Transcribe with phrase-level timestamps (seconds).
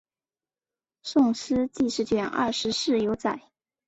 [1.03, 3.39] 宋诗纪事卷二十四有载。